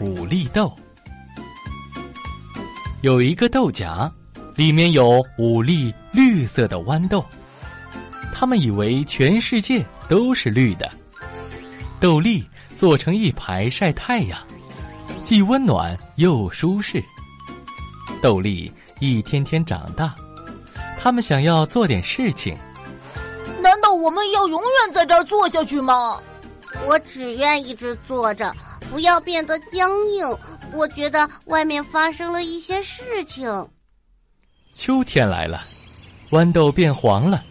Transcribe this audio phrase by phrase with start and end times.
[0.00, 0.72] 五粒豆，
[3.02, 4.10] 有一个豆荚，
[4.56, 7.24] 里面有五粒绿色的豌豆。
[8.34, 10.90] 他们以为全世界都是绿的。
[12.00, 14.38] 豆粒做成一排晒太阳，
[15.24, 17.02] 既温暖又舒适。
[18.20, 20.14] 豆粒一天天长大，
[20.98, 22.56] 他们想要做点事情。
[23.60, 26.20] 难道我们要永远在这儿坐下去吗？
[26.84, 28.52] 我只愿一直坐着，
[28.92, 30.38] 不要变得僵硬。
[30.72, 33.48] 我觉得外面发生了一些事情。
[34.74, 35.64] 秋天来了，
[36.30, 37.42] 豌豆变黄了，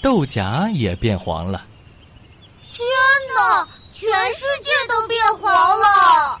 [0.00, 1.66] 豆荚也变黄了。
[2.62, 2.86] 天
[3.34, 3.68] 哪！
[3.92, 6.40] 全世界都变黄了。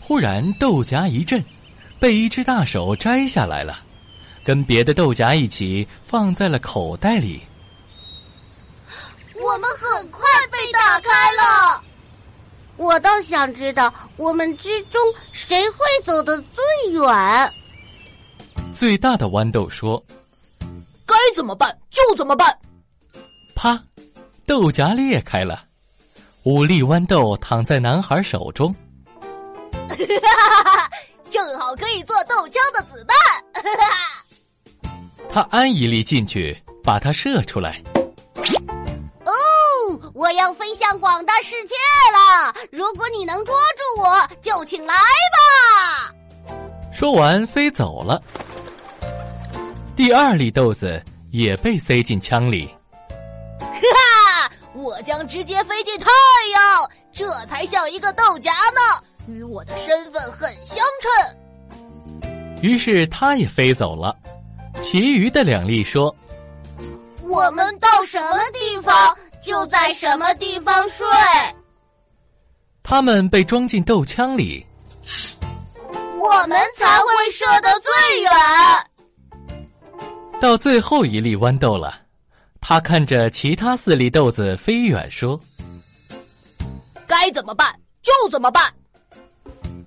[0.00, 1.44] 忽然，豆荚一震，
[2.00, 3.84] 被一只大手摘下来了，
[4.44, 7.44] 跟别的豆荚一起放在了口袋里。
[9.34, 11.82] 我们很快被打开了。
[12.76, 15.00] 我倒想知道，我们之中
[15.32, 17.54] 谁会走得最远？
[18.74, 20.02] 最大的豌豆说
[21.06, 22.56] ：“该怎么办就怎么办。”
[23.56, 23.82] 啪，
[24.46, 25.64] 豆荚裂开了，
[26.42, 28.74] 五粒豌豆躺在男孩手中。
[29.88, 29.96] 哈
[30.74, 30.90] 哈，
[31.30, 33.62] 正好可以做豆浆的子弹。
[33.62, 33.70] 哈
[34.82, 34.90] 哈，
[35.30, 37.82] 他安一粒进去，把它射出来。
[40.26, 41.74] 我要飞向广大世界
[42.12, 42.52] 了！
[42.72, 46.12] 如果你能捉住我，就请来吧。
[46.92, 48.20] 说完，飞走了。
[49.94, 52.68] 第二粒豆子也被塞进枪里。
[53.60, 54.50] 哈哈！
[54.74, 56.10] 我将直接飞进太
[56.52, 58.80] 阳，这才像一个豆荚呢，
[59.28, 61.36] 与我的身份很相称。
[62.62, 64.16] 于是，他也飞走了。
[64.82, 66.12] 其余的两粒说
[67.22, 71.06] ：“我们到什么地方？”就在什么地方睡？
[72.82, 74.66] 他们被装进豆枪里，
[76.18, 77.92] 我们才会射得最
[78.22, 78.30] 远。
[80.40, 81.94] 到最后一粒豌豆了，
[82.60, 85.38] 他看着其他四粒豆子飞远，说
[87.06, 88.74] ：“该怎么办就怎么办。”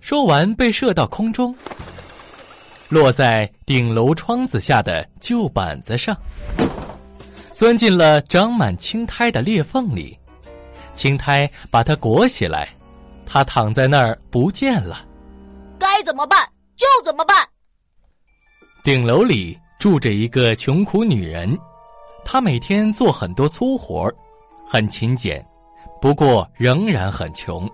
[0.00, 1.52] 说完，被射到空中，
[2.88, 6.16] 落在顶楼窗子下的旧板子上。
[7.58, 10.16] 钻进了长满青苔的裂缝里，
[10.94, 12.68] 青苔把它裹起来，
[13.26, 15.04] 它躺在那儿不见了。
[15.76, 16.38] 该怎么办
[16.76, 17.36] 就怎么办。
[18.84, 21.58] 顶楼里住着一个穷苦女人，
[22.24, 24.08] 她每天做很多粗活
[24.64, 25.44] 很勤俭，
[26.00, 27.68] 不过仍然很穷。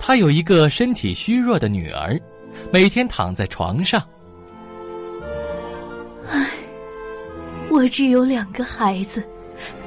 [0.00, 2.18] 她有一个身体虚弱的女儿，
[2.72, 4.02] 每天躺在床上。
[7.76, 9.22] 我只有两个孩子，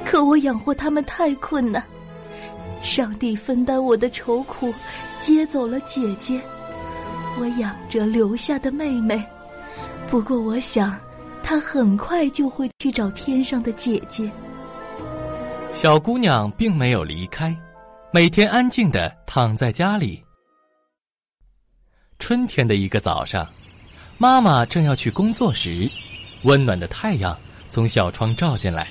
[0.06, 1.84] 可我养活他们太困难。
[2.84, 4.72] 上帝分担我的愁苦，
[5.20, 6.40] 接走了姐姐，
[7.40, 9.26] 我养着留下的妹妹。
[10.08, 10.96] 不过我想，
[11.42, 14.30] 她很快就会去找天上的姐姐。
[15.74, 17.58] 小姑娘并没有离开，
[18.14, 20.24] 每天安静的躺在家里。
[22.20, 23.44] 春天的一个早上，
[24.20, 25.90] 妈妈正要去工作时，
[26.44, 27.36] 温暖的太阳。
[27.69, 28.88] 从小窗照进来，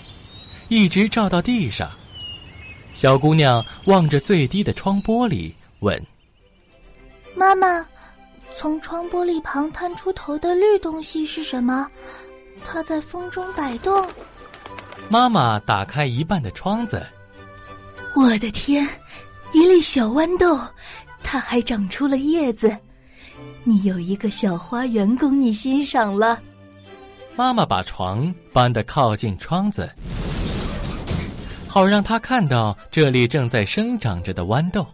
[0.68, 1.90] 一直照到地上。
[2.94, 6.00] 小姑娘望着最低的窗玻璃，问
[7.36, 7.84] ：“妈妈，
[8.56, 11.86] 从窗玻璃旁探出头的绿东西是什么？
[12.64, 14.08] 它在风中摆动。”
[15.08, 17.04] 妈妈打开一半的窗子。
[18.14, 18.86] 我的天，
[19.52, 20.58] 一粒小豌豆，
[21.22, 22.76] 它还长出了叶子。
[23.64, 26.40] 你有一个小花园供你欣赏了。
[27.38, 29.88] 妈妈把床搬得靠近窗子，
[31.68, 34.84] 好让他看到这里正在生长着的豌豆。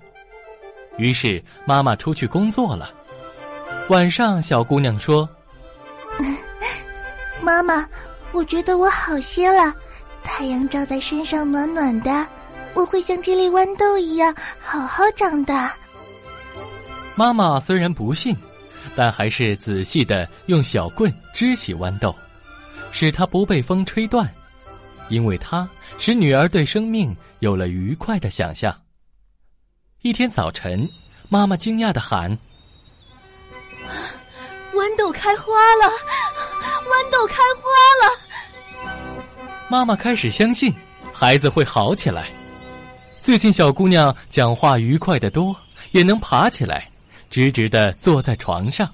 [0.99, 2.91] 于是妈妈出去工作了。
[3.89, 5.27] 晚上，小姑娘说
[7.41, 7.89] ：“妈妈，
[8.33, 9.75] 我觉得我好些了，
[10.23, 12.27] 太阳照在身上暖暖的，
[12.75, 15.75] 我会像这粒豌豆一样好好长大。”
[17.17, 18.37] 妈妈虽然不信，
[18.95, 22.15] 但还是仔细的用小棍支起豌豆。
[22.95, 24.33] 使它不被风吹断，
[25.09, 25.69] 因为它
[25.99, 28.73] 使女儿对生命有了愉快的想象。
[30.03, 30.89] 一天早晨，
[31.29, 32.31] 妈妈惊讶的喊
[34.73, 35.91] ：“豌豆开花了！
[36.87, 37.69] 豌豆开花
[38.01, 39.27] 了！”
[39.69, 40.73] 妈妈开始相信
[41.13, 42.29] 孩子会好起来。
[43.21, 45.57] 最近小姑娘讲话愉快的多，
[45.91, 46.89] 也能爬起来，
[47.29, 48.89] 直直的坐在床上，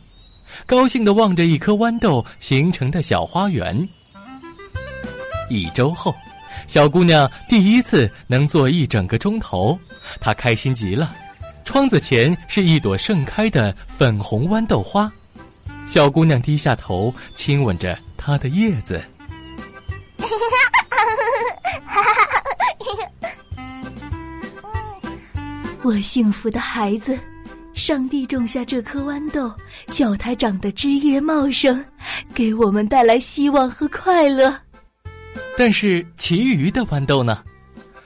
[0.66, 3.88] 高兴的望着一颗豌豆形成的小花园。
[5.48, 6.14] 一周后，
[6.66, 9.78] 小姑娘第一次能坐一整个钟头，
[10.20, 11.14] 她开心极了。
[11.64, 15.10] 窗子前是一朵盛开的粉红豌豆花，
[15.86, 19.02] 小姑娘低下头亲吻着它的叶子。
[25.82, 27.18] 我幸福的孩子，
[27.90, 29.52] 上帝种下这颗豌豆，
[29.88, 31.84] 叫它长得枝叶茂盛，
[32.32, 34.56] 给我们带来希望和快乐。
[35.58, 37.42] 但是其余的豌豆呢？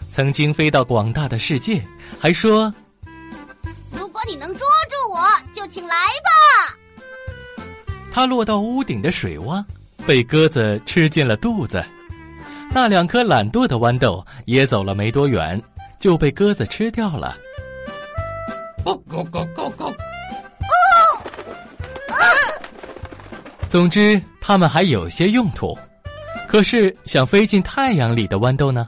[0.08, 1.84] 曾经飞到广大的世界，
[2.18, 2.72] 还说
[3.92, 5.22] ：“如果你能捉住我，
[5.52, 7.60] 就请来吧。”
[8.10, 9.62] 它落到屋顶的水洼，
[10.06, 11.84] 被鸽子吃进了肚子。
[12.72, 15.62] 那两颗懒惰的豌豆也走了没多远，
[16.00, 17.36] 就被鸽子吃掉了。
[18.84, 19.90] 咕咕咕咕咕！
[23.66, 25.76] 总之，它们还有些用途。
[26.46, 28.86] 可是，想飞进太阳里的豌豆呢？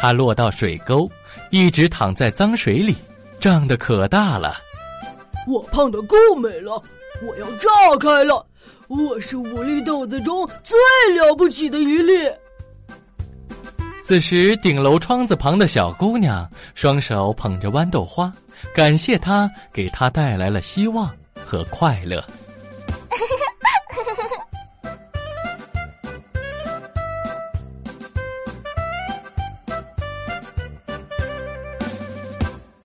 [0.00, 1.10] 它落到水沟，
[1.50, 2.96] 一直躺在脏水里，
[3.40, 4.54] 胀得可大了。
[5.48, 6.80] 我胖的够美了，
[7.26, 7.68] 我要炸
[7.98, 8.46] 开了！
[8.86, 10.76] 我是五粒豆子中最
[11.16, 12.30] 了不起的一粒。
[14.04, 18.32] 此时，顶楼窗子旁的小姑娘双手捧着豌豆花，
[18.74, 21.14] 感谢他给他带来了希望
[21.44, 22.24] 和快乐。